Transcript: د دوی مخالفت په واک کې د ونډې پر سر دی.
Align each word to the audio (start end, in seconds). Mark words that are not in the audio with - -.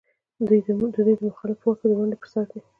د 0.47 0.49
دوی 0.95 1.13
مخالفت 1.27 1.59
په 1.61 1.65
واک 1.67 1.77
کې 1.79 1.87
د 1.89 1.93
ونډې 1.97 2.17
پر 2.21 2.27
سر 2.33 2.45
دی. 2.51 2.59